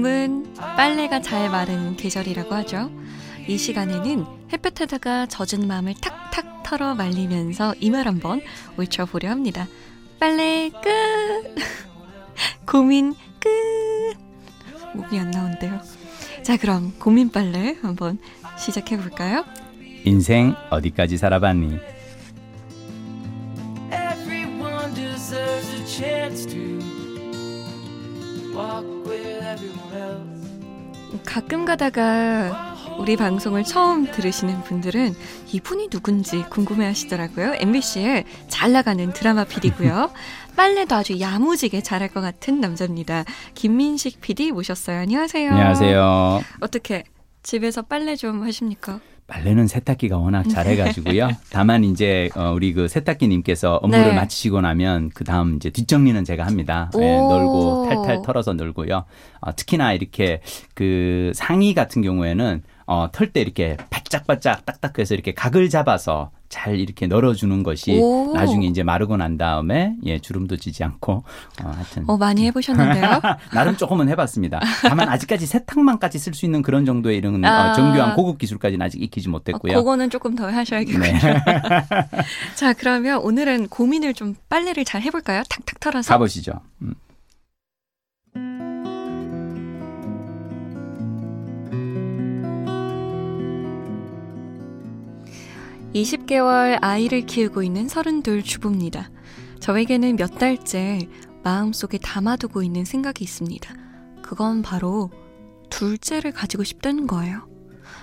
[0.00, 2.90] 봄은 빨래가 잘 마른 계절이라고 하죠.
[3.46, 8.40] 이 시간에는 햇볕에다가 젖은 마음을 탁탁 털어 말리면서 이말 한번
[8.78, 9.68] 외쳐보려 합니다.
[10.18, 11.54] 빨래 끝!
[12.66, 14.16] 고민 끝!
[14.94, 15.80] 목이 안 나온대요.
[16.42, 18.18] 자, 그럼 고민 빨래 한번
[18.56, 19.44] 시작해 볼까요?
[20.04, 21.78] 인생 어디까지 살아봤니?
[23.92, 26.78] Everyone deserves a chance to
[28.54, 28.99] walk with everyone else.
[31.24, 35.14] 가끔 가다가 우리 방송을 처음 들으시는 분들은
[35.52, 37.54] 이분이 누군지 궁금해 하시더라고요.
[37.58, 40.10] MBC에 잘 나가는 드라마 PD고요.
[40.56, 43.24] 빨래도 아주 야무지게 잘할 것 같은 남자입니다.
[43.54, 45.00] 김민식 PD 모셨어요.
[45.00, 45.50] 안녕하세요.
[45.50, 46.40] 안녕하세요.
[46.60, 47.04] 어떻게
[47.42, 49.00] 집에서 빨래 좀 하십니까?
[49.30, 51.30] 빨래는 세탁기가 워낙 잘해가지고요.
[51.50, 54.12] 다만 이제 어, 우리 그 세탁기님께서 업무를 네.
[54.12, 56.90] 마치시고 나면 그 다음 이제 뒷정리는 제가 합니다.
[56.98, 57.28] 예, 오.
[57.28, 59.04] 널고 탈탈 털어서 널고요.
[59.40, 60.40] 어, 특히나 이렇게
[60.74, 67.06] 그 상의 같은 경우에는 어, 털 때 이렇게 바짝바짝 딱딱해서 이렇게 각을 잡아서 잘 이렇게
[67.06, 68.32] 널어주는 것이 오.
[68.34, 71.12] 나중에 이제 마르고 난 다음에 예 주름도 지지 않고
[71.62, 73.20] 어, 하여튼 어, 많이 해보셨는데요?
[73.54, 74.60] 나름 조금은 해봤습니다.
[74.82, 77.70] 다만 아직까지 세탁만까지 쓸 수 있는 그런 정도의 이런 아.
[77.70, 79.74] 어, 정교한 고급 기술까지는 아직 익히지 어, 못했고요.
[79.74, 81.00] 그거는 조금 더 하셔야겠군요.
[81.00, 81.20] 네.
[82.56, 85.44] 자, 그러면 오늘은 고민을 좀 빨래를 잘 해볼까요?
[85.48, 86.12] 탁탁 털어서.
[86.12, 86.60] 가보시죠.
[86.82, 86.94] 음.
[95.94, 99.10] 20개월 아이를 키우고 있는 32 주부입니다.
[99.60, 101.08] 저에게는 몇 달째
[101.42, 103.74] 마음속에 담아두고 있는 생각이 있습니다.
[104.22, 105.10] 그건 바로
[105.70, 107.48] 둘째를 가지고 싶다는 거예요.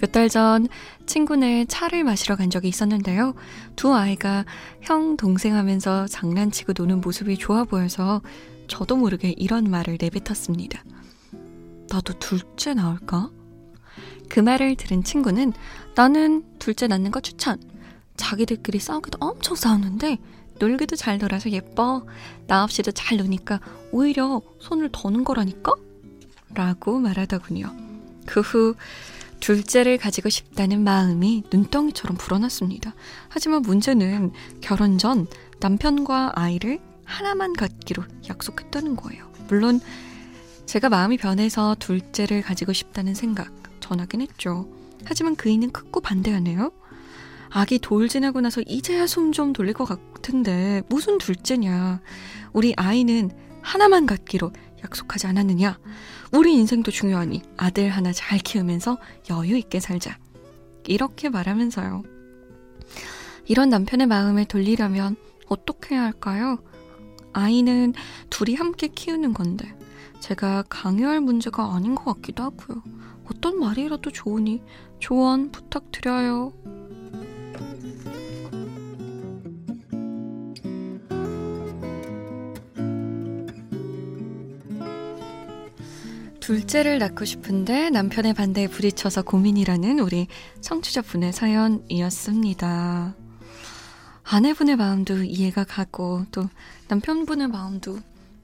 [0.00, 0.68] 몇 달 전
[1.06, 3.34] 친구네 차를 마시러 간 적이 있었는데요.
[3.76, 4.44] 두 아이가
[4.82, 8.20] 형, 동생 하면서 장난치고 노는 모습이 좋아 보여서
[8.66, 10.84] 저도 모르게 이런 말을 내뱉었습니다.
[11.90, 13.30] 나도 둘째 나올까?
[14.28, 15.52] 그 말을 들은 친구는
[15.94, 17.60] 나는 둘째 낳는 거 추천.
[18.16, 20.18] 자기들끼리 싸우기도 엄청 싸우는데
[20.58, 22.04] 놀기도 잘 놀아서 예뻐.
[22.46, 23.60] 나 없이도 잘 노니까
[23.92, 25.72] 오히려 손을 더는 거라니까?
[26.54, 27.72] 라고 말하더군요.
[28.26, 28.74] 그 후
[29.40, 32.94] 둘째를 가지고 싶다는 마음이 눈덩이처럼 불어났습니다.
[33.28, 35.26] 하지만 문제는 결혼 전
[35.60, 39.30] 남편과 아이를 하나만 갖기로 약속했다는 거예요.
[39.48, 39.80] 물론
[40.66, 43.52] 제가 마음이 변해서 둘째를 가지고 싶다는 생각
[43.88, 44.68] 전하긴 했죠.
[45.04, 46.72] 하지만 그이는 크고 반대하네요.
[47.50, 52.00] 아기 돌 지나고 나서 이제야 숨 좀 돌릴 것 같은데 무슨 둘째냐.
[52.52, 53.30] 우리 아이는
[53.62, 54.52] 하나만 갖기로
[54.84, 55.78] 약속하지 않았느냐.
[56.32, 58.98] 우리 인생도 중요하니 아들 하나 잘 키우면서
[59.30, 60.18] 여유 있게 살자.
[60.86, 62.02] 이렇게 말하면서요.
[63.46, 65.16] 이런 남편의 마음을 돌리려면
[65.46, 66.58] 어떻게 해야 할까요?
[67.32, 67.94] 아이는
[68.28, 69.74] 둘이 함께 키우는 건데
[70.20, 72.82] 제가 강요할 문제가 아닌 것 같기도 하고요.
[73.30, 74.62] 어떤 말이라도 좋으니
[74.98, 76.52] 조언 부탁드려요.
[86.40, 90.28] 둘째를 낳고 싶은데 남편의 반대에 부딪혀서 고민이라는 우리
[90.62, 93.14] 청취자분의 사연이었습니다.
[94.22, 96.48] 아내분의 마음도 이해가 가고 또
[96.88, 97.98] 남편분의 마음도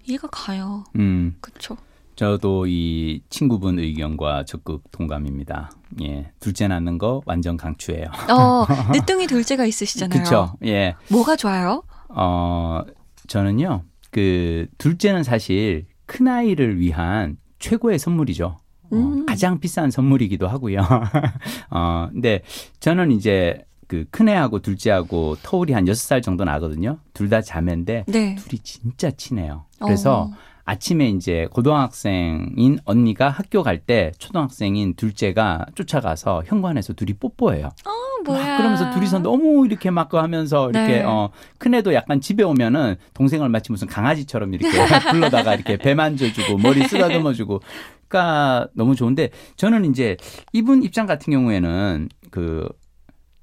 [0.07, 0.85] 이해가 가요.
[0.97, 1.77] 음, 그쵸?
[2.17, 5.71] 저도 이 친구분 의견과 적극 동감입니다.
[6.03, 8.07] 예, 둘째 낳는 거 완전 강추해요.
[8.31, 10.23] 어, 늦둥이 둘째가 있으시잖아요.
[10.23, 10.55] 그렇죠.
[10.65, 11.83] 예, 뭐가 좋아요?
[12.09, 12.83] 어,
[13.27, 18.59] 저는요, 그 둘째는 사실 큰 아이를 위한 최고의 선물이죠.
[18.85, 19.27] 어, 음.
[19.27, 20.81] 가장 비싼 선물이기도 하고요.
[21.71, 22.43] 어, 근데
[22.79, 26.99] 저는 이제 그 큰애하고 둘째하고 터울이 한 여섯 살 정도 나거든요.
[27.13, 28.35] 둘 다 자매인데 네.
[28.35, 29.65] 둘이 진짜 친해요.
[29.79, 30.31] 그래서 어.
[30.67, 37.67] 아침에 이제 고등학생인 언니가 학교 갈 때 초등학생인 둘째가 쫓아가서 현관에서 둘이 뽀뽀해요.
[37.67, 38.47] 어, 뭐야.
[38.47, 41.03] 막 그러면서 둘이서 너무 이렇게 막 하면서 이렇게 네.
[41.03, 44.69] 어 큰애도 약간 집에 오면은 동생을 마치 무슨 강아지처럼 이렇게
[45.11, 47.61] 불러다가 이렇게 배 만져주고 머리 쓰다듬어주고
[48.09, 50.17] 그러니까 너무 좋은데 저는 이제
[50.53, 52.69] 이분 입장 같은 경우에는 그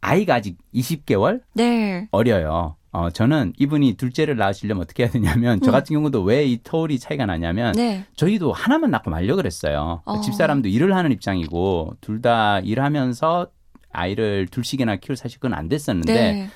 [0.02, 2.08] 아이가 아직 20개월 네.
[2.12, 2.76] 어려요.
[2.92, 5.72] 어, 저는 이분이 둘째를 낳으시려면 어떻게 해야 되냐면, 저 음.
[5.72, 8.04] 같은 경우도 왜 이 터울이 차이가 나냐면, 네.
[8.18, 10.02] 저희도 하나만 낳고 말려 그랬어요.
[10.04, 10.20] 어.
[10.20, 13.48] 집사람도 일을 하는 입장이고, 둘 다 일하면서
[13.94, 16.50] 아이를 둘씩이나 키울 사실 그건 안 됐었는데, 네.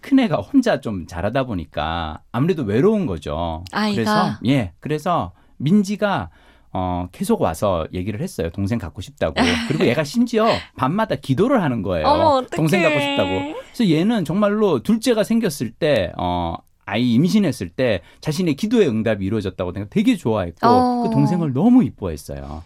[0.00, 3.62] 큰애가 혼자 좀 자라다 보니까 아무래도 외로운 거죠.
[3.72, 3.94] 아이가?
[3.94, 4.72] 그래서, 예.
[4.80, 6.30] 그래서 민지가
[6.78, 8.50] 어, 계속 와서 얘기를 했어요.
[8.50, 9.34] 동생 갖고 싶다고.
[9.66, 10.46] 그리고 얘가 심지어
[10.76, 12.06] 밤마다 기도를 하는 거예요.
[12.06, 12.46] 어머.
[12.54, 13.54] 동생 갖고 싶다고.
[13.72, 20.16] 그래서 얘는 정말로 둘째가 생겼을 때, 어, 아이 임신했을 때 자신의 기도의 응답이 이루어졌다고 되게
[20.16, 21.02] 좋아했고 어.
[21.02, 22.62] 그 동생을 너무 이뻐했어요.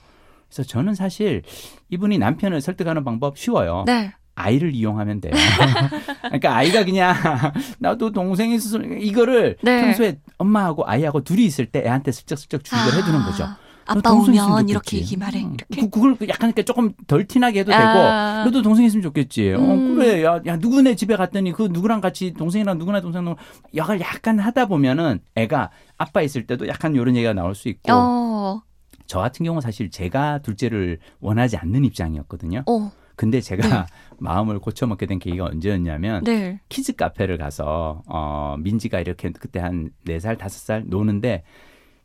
[0.48, 1.42] 그래서 저는 사실
[1.88, 3.84] 이분이 남편을 설득하는 방법 쉬워요.
[3.86, 4.12] 네.
[4.34, 5.32] 아이를 이용하면 돼요.
[6.22, 7.14] 그러니까 아이가 그냥
[7.78, 9.82] 나도 동생이 있어서 이거를 네.
[9.82, 13.46] 평소에 엄마하고 아이하고 둘이 있을 때 애한테 슬쩍슬쩍 주입을 해두는 거죠.
[13.90, 14.98] 아, 아빠 있으면 오면 이렇게.
[14.98, 15.42] 얘기 말해.
[15.44, 15.80] 음, 이렇게.
[15.80, 18.44] 그, 그걸 약간 이렇게 조금 덜 티나게 해도 되고 아.
[18.44, 19.52] 너도 동생 있으면 좋겠지.
[19.52, 19.70] 음.
[19.70, 23.36] 어 그래 야, 야 누구네 집에 갔더니 그 누구랑 같이 동생이랑 누구나 동생랑
[23.74, 28.62] 약을 약간 하다 보면은 애가 아빠 있을 때도 약간 이런 얘기가 나올 수 있고 어.
[29.06, 32.62] 저 같은 경우는 사실 제가 둘째를 원하지 않는 입장이었거든요.
[32.66, 32.92] 어.
[33.16, 33.86] 근데 제가
[34.18, 36.60] 마음을 고쳐먹게 된 계기가 언제였냐면 네.
[36.68, 41.42] 키즈 카페를 가서 어 민지가 이렇게 그때 한네살 다섯 살 노는데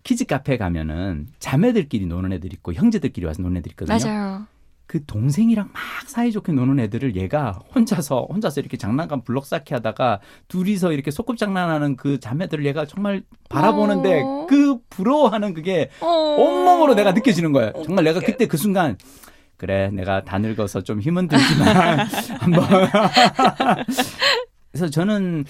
[0.05, 3.97] 키즈 카페 가면은 자매들끼리 노는 애들 있고 형제들끼리 와서 노는 애들 있거든요.
[3.97, 4.45] 맞아요.
[4.85, 10.91] 그 동생이랑 막 사이좋게 노는 애들을 얘가 혼자서 혼자서 이렇게 장난감 블럭 쌓기 하다가 둘이서
[10.93, 14.45] 이렇게 소꿉 장난하는 그 자매들을 얘가 정말 바라보는데 어.
[14.47, 16.07] 그 부러워하는 그게 어.
[16.07, 17.73] 온몸으로 내가 느껴지는 거예요.
[17.83, 18.97] 정말 내가 그때 그 순간
[19.57, 21.99] 그래 내가 다 늙어서 좀 힘은 들지만
[22.39, 22.63] 한번
[24.75, 25.45] 그래서 저는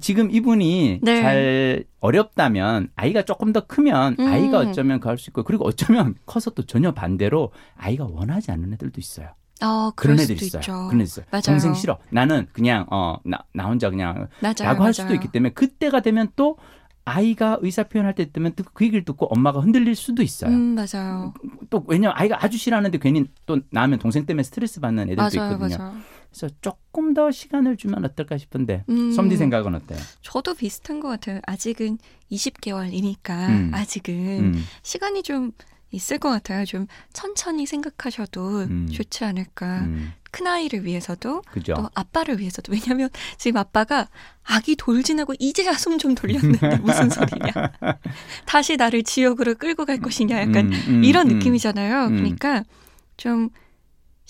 [0.00, 1.20] 지금 이분이 네.
[1.20, 4.26] 잘 어렵다면 아이가 조금 더 크면 음.
[4.26, 9.00] 아이가 어쩌면 그할 수 있고 그리고 어쩌면 커서 또 전혀 반대로 아이가 원하지 않는 애들도
[9.00, 9.30] 있어요.
[9.64, 10.60] 어, 그런 애들 수도 있어요.
[10.60, 10.72] 있죠.
[10.72, 11.26] 그런 애들 있어요.
[11.32, 11.42] 맞아요.
[11.42, 11.98] 동생 싫어.
[12.10, 14.54] 나는 그냥 어나 나 혼자 그냥 맞아요.
[14.60, 15.16] 라고 할 수도 맞아요.
[15.16, 16.56] 있기 때문에 그때가 되면 또
[17.04, 20.52] 아이가 의사 표현할 때 되면 또그 얘기를 듣고 엄마가 흔들릴 수도 있어요.
[20.52, 21.34] 음, 맞아요.
[21.68, 25.52] 또 왜냐면 아이가 아주 싫어하는데 괜히 또 나면 동생 때문에 스트레스 받는 애들도 맞아요.
[25.54, 25.78] 있거든요.
[25.78, 25.94] 맞아요.
[26.32, 29.12] 그래서 조금 더 시간을 주면 어떨까 싶은데 음.
[29.12, 29.98] 솜디 생각은 어때요?
[30.22, 31.40] 저도 비슷한 것 같아요.
[31.46, 31.98] 아직은
[32.30, 33.70] 20개월이니까 음.
[33.74, 34.14] 아직은
[34.54, 34.64] 음.
[34.82, 35.52] 시간이 좀
[35.90, 36.64] 있을 것 같아요.
[36.64, 38.88] 좀 천천히 생각하셔도 음.
[38.90, 39.80] 좋지 않을까.
[39.80, 40.12] 음.
[40.30, 41.74] 큰 아이를 위해서도 그죠?
[41.76, 44.08] 또 아빠를 위해서도 왜냐하면 지금 아빠가
[44.42, 47.52] 아기 돌 지나고 이제야 숨 좀 돌렸는데 무슨 소리냐
[48.46, 52.16] 다시 나를 지옥으로 끌고 갈 것이냐 약간 음, 음, 이런 음, 느낌이잖아요 음.
[52.16, 52.64] 그러니까
[53.18, 53.50] 좀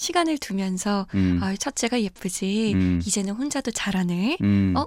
[0.02, 4.86] 시간을 두면서 음, 아 첫째가 예쁘지 음, 이제는 혼자도 잘하네 음, 어?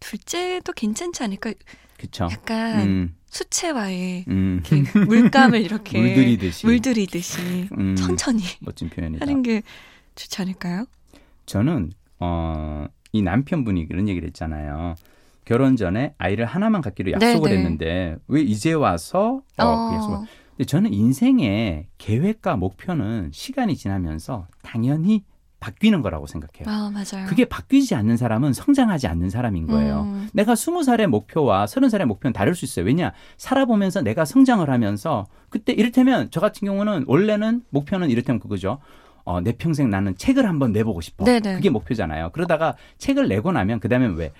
[0.00, 1.52] 둘째도 괜찮지 않을까
[1.98, 2.28] 그쵸.
[2.30, 4.62] 약간 음, 수채화에 음.
[4.70, 6.66] 이렇게 물감을 이렇게 물들이듯이.
[6.66, 9.24] 물들이듯이 음, 천천히 멋진 표현이다.
[9.24, 9.62] 하는 게
[10.14, 10.84] 좋지 않을까요?
[11.46, 14.94] 저는 어, 이 남편분이 그런 얘기를 했잖아요.
[15.46, 17.62] 결혼 전에 아이를 하나만 갖기로 약속을 네, 네.
[17.62, 20.30] 했는데 왜 이제 와서 어, 그 근데
[20.64, 25.24] 저는 인생의 계획과 목표는 시간이 지나면서 당연히
[25.60, 26.64] 바뀌는 거라고 생각해요.
[26.66, 27.26] 아 맞아요.
[27.28, 30.02] 그게 바뀌지 않는 사람은 성장하지 않는 사람인 거예요.
[30.02, 30.28] 음.
[30.32, 32.86] 내가 스무 살의 목표와 서른 살의 목표는 다를 수 있어요.
[32.86, 38.78] 왜냐 살아보면서 내가 성장을 하면서 그때 이를테면 저 같은 경우는 원래는 목표는 이를테면 그거죠.
[39.24, 41.24] 어, 내 평생 나는 책을 한번 내보고 싶어.
[41.24, 41.56] 네네.
[41.56, 42.30] 그게 목표잖아요.
[42.30, 44.32] 그러다가 책을 내고 나면 그 다음에 왜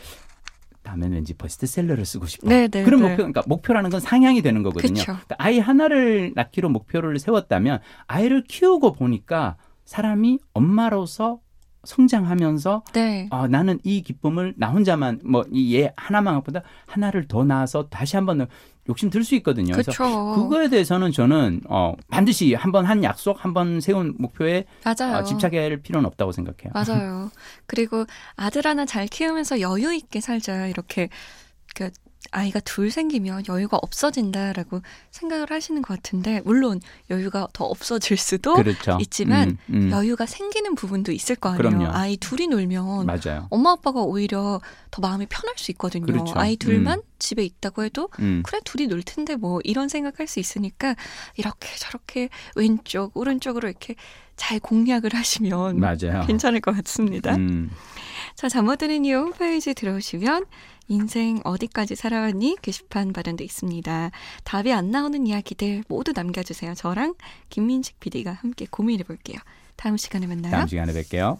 [0.90, 2.48] 다음엔 왠지 베스트셀러를 쓰고 싶어.
[2.48, 2.82] 네네.
[2.82, 3.08] 그런 네.
[3.08, 5.00] 목표, 그러니까 목표라는 건 상향이 되는 거거든요.
[5.00, 7.78] 그러니까 아이 하나를 낳기로 목표를 세웠다면
[8.08, 11.40] 아이를 키우고 보니까 사람이 엄마로서
[11.84, 13.28] 성장하면서 네.
[13.30, 18.16] 아, 나는 이 기쁨을 나 혼자만 뭐 이 얘 하나만 보다 하나를 더 낳아서 다시
[18.16, 18.46] 한번
[18.88, 19.72] 욕심 들 수 있거든요.
[19.72, 20.34] 그래서 그렇죠.
[20.34, 24.64] 그거에 대해서는 저는 어 반드시 한번 한 약속, 한번 세운 목표에.
[25.18, 26.72] 어, 집착할 필요는 없다고 생각해요.
[26.74, 27.30] 맞아요.
[27.66, 28.04] 그리고
[28.36, 31.08] 아들 하나 잘 키우면서 여유 있게 살자 이렇게
[31.76, 31.90] 그
[32.32, 38.98] 아이가 둘 생기면 여유가 없어진다라고 생각을 하시는 것 같은데 물론 여유가 더 없어질 수도 그렇죠.
[39.00, 39.90] 있지만 음, 음.
[39.90, 41.58] 여유가 생기는 부분도 있을 거 아니에요.
[41.78, 41.86] 그럼요.
[41.92, 43.46] 아이 둘이 놀면 맞아요.
[43.50, 44.60] 엄마 아빠가 오히려
[44.90, 46.06] 더 마음이 편할 수 있거든요.
[46.06, 46.34] 그렇죠.
[46.36, 48.42] 아이 둘만 집에 있다고 해도 음.
[48.44, 50.94] 그래 둘이 놀 텐데 뭐 이런 생각할 수 있으니까
[51.36, 53.96] 이렇게 저렇게 왼쪽 오른쪽으로 이렇게
[54.36, 56.24] 잘 공략을 하시면 맞아요.
[56.26, 57.36] 괜찮을 것 같습니다.
[58.40, 58.42] 음.
[58.42, 60.46] 자, 잠못 드는 이유 홈페이지 들어오시면
[60.88, 62.56] 인생 어디까지 살아왔니?
[62.62, 64.10] 게시판 마련돼 있습니다.
[64.44, 66.74] 답이 안 나오는 이야기들 모두 남겨주세요.
[66.74, 67.16] 저랑
[67.50, 69.38] 김민식 PD가 함께 고민해 볼게요.
[69.76, 70.52] 다음 시간에 만나요.
[70.52, 71.38] 다음 시간에 뵐게요.